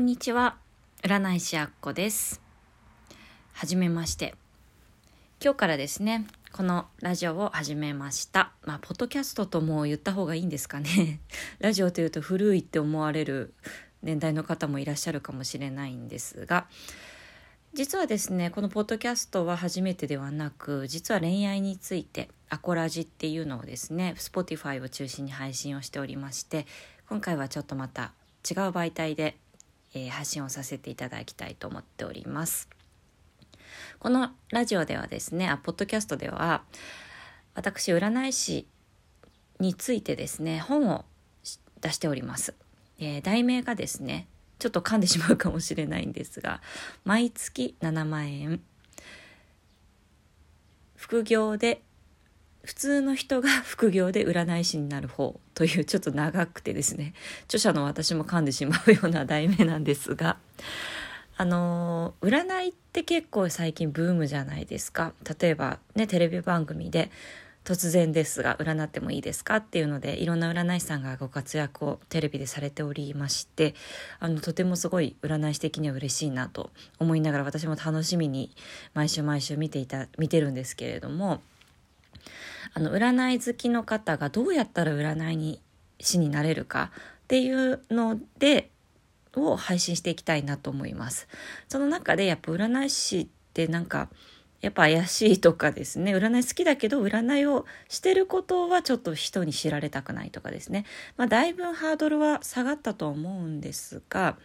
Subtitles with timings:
[0.00, 0.56] こんにちは。
[1.02, 2.40] 占い師あっこです。
[3.52, 4.34] はじめまして。
[5.44, 8.52] 今日からですねこのラジオを始めました。
[8.64, 11.20] まあポッドキャストとも言った方がいいんですかね。
[11.60, 13.52] ラジオというと古いって思われる
[14.02, 16.66] 年代の方もいらっしゃるかもしれないんですが。
[17.74, 26.66] 実はですねこのポッドキャストは初めてではなく実は恋愛についてアコラジっていうのをですね Spotify を中心に配信をしておりまして
[27.06, 28.14] 今回はちょっとまた
[28.48, 29.36] 違う媒体で、
[29.94, 32.68] えー、発信をさせていただきたいと思っております。
[33.98, 36.62] このラジオではですねあポッドキャストでは
[37.54, 38.66] 私占い師
[39.58, 41.04] についてですね本を
[41.80, 42.54] 出しております、
[42.98, 44.26] えー、題名がですね
[44.58, 46.60] ちょっと噛んでしまうかもしれないんですが
[47.04, 48.60] 毎月7万円。
[50.96, 51.82] 副業で
[52.62, 60.36] 普通の人が副業で占い師になる方というちょっと長くてですね著者の私も噛んでしまうような題名なんですが
[61.36, 65.14] あの占いって結構最近ブームじゃないですか。
[65.40, 67.10] 例えばねテレビ番組で
[67.64, 73.74] 突然ですが占ってもいいですかっていうのでいろんな占い師さんがご活躍をテレビでされておりまして
[74.18, 78.50] あのとてもすごい占い師的には嬉しいなと思いながら私も楽しみに
[78.94, 81.42] 毎週毎週見ていた見てるんですけれども
[82.74, 85.60] あの占い好きの方がどうやったら占いに
[86.00, 86.90] 師になれるか
[87.24, 88.70] っていうので
[89.36, 91.28] を配信していきたいなと思います。
[91.68, 94.08] その中でやっぱ占い師ってなんか
[94.60, 100.84] やっぱ怪しいとかですね占い好きだけど占いをしてることはちょっと人に知られたくないとかですね
[101.16, 104.36] まあだいぶハードルは下がったと思うんですが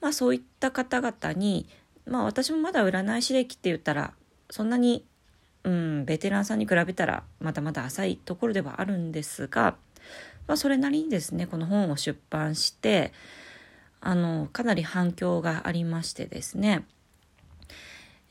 [0.00, 1.68] まあそういった方々に
[2.04, 4.12] まあ私もまだ占い師歴って言ったら
[4.50, 5.06] そんなに
[5.64, 9.76] うんベテランさんに比べたらまだまだ浅いところではあるんですが、
[10.46, 13.12] まあ、それなりにですねこの本を出版して
[14.00, 16.84] あのかなり反響がありましてですね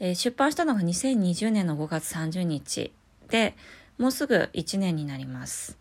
[0.03, 2.91] えー、出版したのが2020年の5月30日
[3.29, 3.55] で
[3.99, 5.77] もうすぐ1年になります。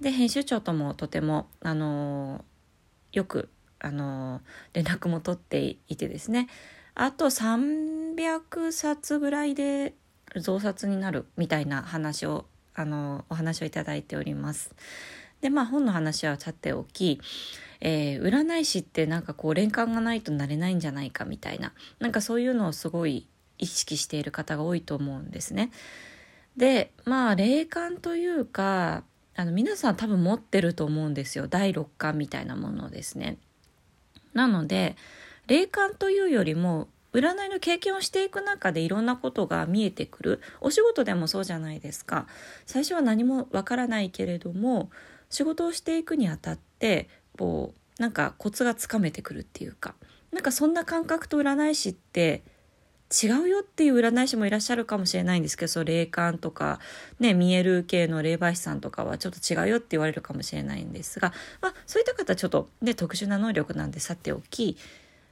[0.00, 2.44] で編集長ともとても、あの、
[3.12, 3.48] よく、
[3.80, 4.40] あの、
[4.72, 6.48] 連絡も取っていてですね
[6.94, 9.94] あと300冊ぐらいで
[10.40, 14.74] 増刷になるみたいな話を、あのお話をいただいております。
[15.40, 17.20] でまあ本の話はさておき、
[17.80, 25.70] えー、占い師ってなんかこう連関がないとなれないんじゃないかみたいななんかそういうのをすごい意識している方が多いと思うんですね。
[26.56, 29.04] でまあ霊感というか
[29.36, 33.38] あの皆さん多分持ってると思うんですよ第六感みたいなものですね。
[34.32, 34.96] なので
[35.46, 40.40] 霊感というよりも占いの経験をしていく中でいろんなことが見えてくる。
[40.60, 42.26] お仕事でもそうじゃないですか。
[42.66, 44.90] 最初は何もわからないけれども
[45.30, 49.94] 仕事をしていくにあたってこうなんかコツがつかめてくるっていうか。
[50.32, 52.42] なんかそんな感覚と占い師って
[53.10, 56.80] 違うよっていう占い師もいらっしゃるかもしれないんですけどそう霊感とか、
[57.20, 64.76] ね、見える系の霊媒師さんとかはちょっと違うよって言われるかもしれないんですが、まあ、そういった方はちょっと、ね、特殊な能力なんでさておき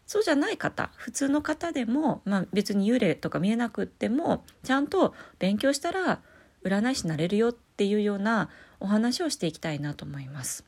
[0.06, 6.20] そうじゃない方普通の方でも、まあ、別に幽霊とか見えなくってもちゃんと勉強したら
[6.62, 8.50] 占い師になれるよっていうような
[8.80, 10.64] お話をしていきたいなと思います。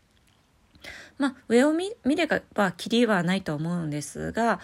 [1.18, 4.60] まあ、上を見ればきりはないと思うんですが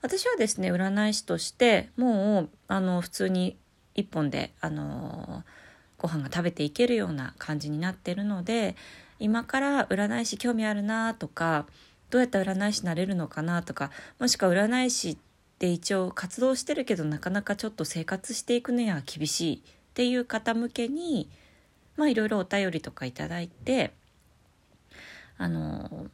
[0.00, 3.56] 私はですね占い師としてもうあの普通に
[3.94, 5.42] 一本であの
[5.98, 8.76] ご飯が食べていけるような感じになってるので
[9.18, 11.66] 今から占い師興味あるなとか
[12.10, 15.18] どうやったら占い師になれるのかなとかもしくは占い師っ
[15.58, 19.60] て一応活動してるけどなかなかちょっと生活していくには厳しいっ
[19.94, 21.28] ていう方向けに
[21.96, 23.92] まあいろいろお便りとかいただいて
[25.38, 26.06] あの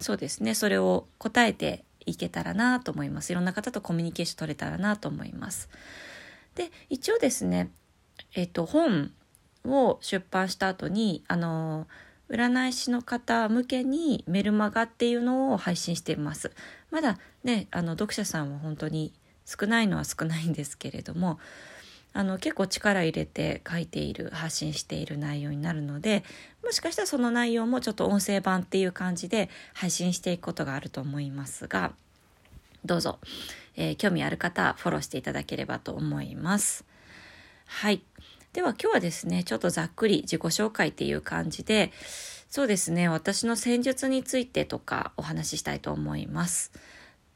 [0.00, 3.30] そうですねそれを答えていけたらなと思います。
[3.30, 5.68] いろんな方とコミュニケーション取れたらなと思います。
[6.54, 7.70] で、一応ですね、
[8.34, 9.12] えっ、と、本
[9.64, 11.86] を出版した後に、あの、
[12.28, 16.52] 占い師の方向けにメルマガっていうのを配信しています。
[16.90, 19.12] まだね、あの、読者さんは本当に
[19.44, 21.38] 少ないのは少ないんですけれども、
[22.16, 26.24] あの結構力入れて書いている発信している内容になるので
[26.64, 31.92] もしかしたらその内容もちょっと音声版っていう感じで配信していくことがあると思いますが
[32.86, 33.18] どうぞ、
[33.76, 36.86] えー、興味ある方フォローしていただければと思います。
[37.66, 38.00] はい
[38.56, 41.92] では今日はですねちょっとざっくり自己紹介っていう感じで
[42.48, 46.72] そうですね私の戦術についてとかお話ししたいと思います。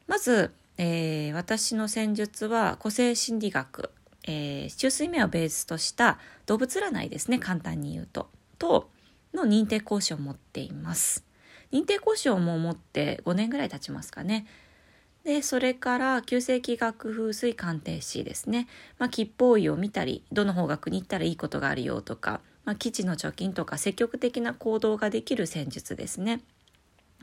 [0.06, 3.90] まず、えー、私の戦術は個性心理学
[4.24, 8.28] えー、中水面をベースとした動物占いですね簡単に言うと
[8.58, 8.90] と
[9.32, 11.24] の認定講師を持っています
[11.72, 14.46] 認定講師をもう持って5年ぐらい経ちますかね。
[15.24, 18.68] でそれから旧世紀学風水鑑定士ですね、
[18.98, 26.40] まあ、吉報医を見たりどの方角に行ったらいいことがあるよとか、まあ、基地の貯金とか積極的な行動ができる戦術ですね。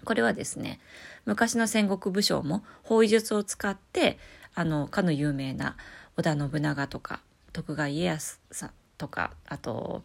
[0.05, 0.79] これはですね
[1.25, 4.19] 昔の戦国武将も方位術を使って
[4.53, 5.75] あのかの有名な
[6.17, 7.21] 織田信長とか
[7.51, 10.03] 徳川家康さんとかあと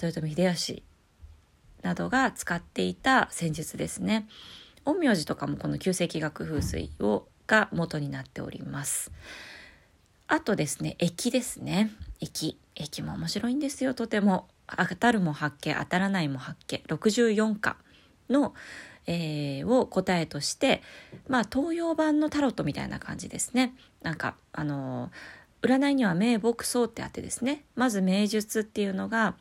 [0.00, 0.82] 豊臣秀吉
[1.82, 4.26] などが使っていた戦術ですね。
[4.84, 9.12] 陰陽師とかもこの旧世紀学風水をが元になっております。
[10.26, 11.90] あとですね、駅ですね。
[12.20, 12.58] 駅。
[12.74, 14.48] 駅も面白いんですよ、とても。
[14.66, 16.82] 当たるも発見、当たらないも発見。
[16.88, 17.76] 64課
[18.30, 18.54] の、
[19.06, 20.82] えー、を答えとして、
[21.28, 23.74] まあ、東洋版のタロットみたいな感じですね。
[24.02, 27.64] なんか、あのー、占いには名木層ってあってですね。
[27.74, 29.34] まず名術っていうのが、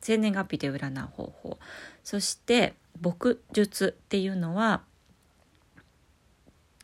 [0.00, 1.58] 生年月日で占う方法。
[2.04, 4.82] そして、牧術っていうのは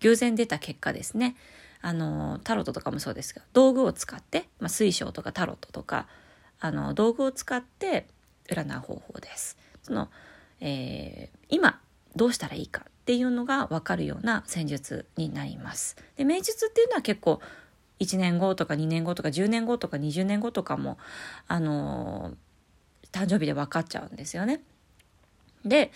[0.01, 1.37] 偶然出た結果ですね
[1.81, 6.07] あのタロットとかもそうですが道具を使って、まあ、水晶とかタロットとか
[6.61, 8.07] あの道具を使って
[8.49, 9.59] 占う方法です。
[9.83, 10.09] その
[10.61, 11.81] えー、今
[12.17, 15.97] どうしたらいいかっていうのが分かるような戦術になります。
[16.17, 17.41] で名術っていうのは結構
[18.01, 20.97] 1年後とか2年後とか10年後とか20年後とかも
[21.49, 22.35] あの
[23.15, 24.61] 誕生日で分かっちゃうんですよね。
[25.65, 25.93] で、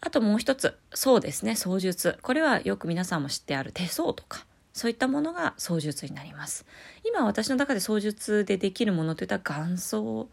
[0.00, 2.18] あともう一つ、そうですね、操術。
[2.22, 6.64] これはよく皆さんも知ってある手相とか、そういったものが操術になります。
[7.04, 10.28] 今私の中で操術でできるものといったら元祖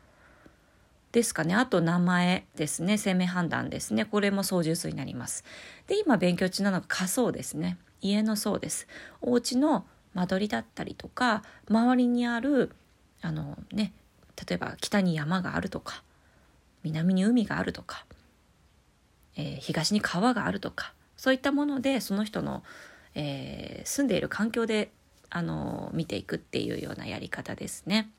[1.11, 1.55] ですかね。
[1.55, 2.97] あと名前ですね。
[2.97, 4.05] 生命判断ですね。
[4.05, 5.43] これも操術になります。
[5.87, 7.77] で、今勉強中なのが仮想ですね。
[8.01, 8.87] 家の層です。
[9.21, 12.75] お家の間取りだったりとか、周りにある、
[13.21, 13.93] あのね、
[14.47, 16.03] 例えば北に山があるとか、
[16.83, 18.05] 南に海があるとか、
[19.35, 22.63] えー、東に川があるとかそういったものでその人の、
[23.15, 24.91] えー、住んでいる環境で
[25.29, 28.09] あの見ていくっていうようなやり方ですね。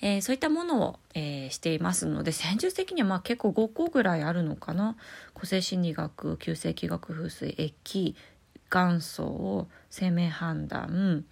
[0.00, 4.96] えー、そういったものを、えー、していますので戦術的にはまあ結構5個ぐらいあるのかな
[5.34, 8.14] 個性心理学旧世紀学風水液
[8.70, 11.24] 元祖生命判断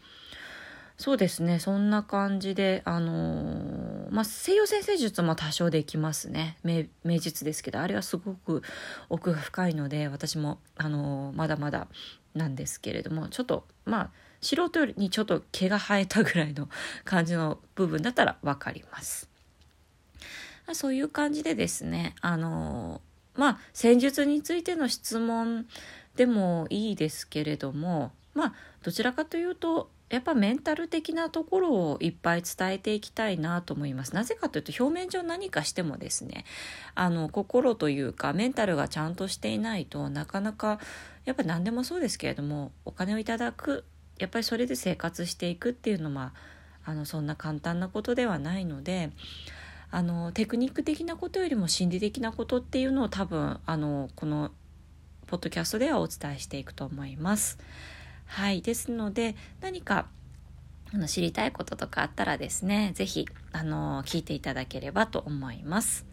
[0.97, 8.63] そうですねそんな感じであのー、まあ西洋先生術も多少できますね名名術ですけどあれはすごく
[9.09, 11.89] 奥が深いので私もあの、まだまだ
[12.35, 14.11] なんですけれどもちょっとまあ
[14.41, 16.69] 素人よりにちょっと毛が生えたぐらいの
[17.05, 19.29] 感じの部分だったら分かります。
[20.73, 23.01] そういう感じでですねあの、
[23.35, 25.67] まあ戦術についての質問
[26.17, 34.15] でもいいですけれどもまあどちらかというとやっぱメンタル的なところをいっぱい伝えていきたいなと思います。
[34.15, 36.45] なぜかというと表面上何かしてもですね、
[36.95, 40.79] あの心というかメンタルがちゃんとしていないとなかなか
[41.25, 43.85] やっぱ何でもそうですけれどもお金をいただく
[44.19, 46.33] やっぱりそれで生活していくっていうのは
[46.85, 49.11] あのそんな簡単なことではないので。
[49.89, 54.51] あのテクニック的なことよりも心理的なことっていうのを多分あのこの
[55.27, 57.59] ポッドキャストではお伝えしていくと思います。
[58.27, 60.07] はいですので何か
[60.93, 66.07] あの知りたいこととかあったらですね是非聞いていただければと思います。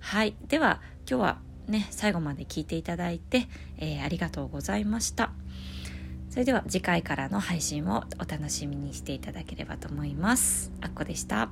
[0.00, 3.46] はいでは今日はね最後まで聞いていただいて、
[3.78, 5.30] えー、ありがとうございました。
[6.30, 10.72] それでは次回からの配信をお楽しみにしていただければと思います。
[10.80, 11.50] あっこでした。